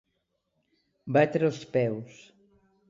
[1.19, 2.21] Batre els peus.